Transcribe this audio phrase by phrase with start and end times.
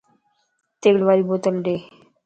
[0.81, 1.75] تيل واري بوتل ڏي